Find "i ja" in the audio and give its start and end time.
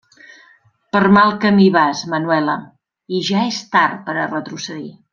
3.19-3.47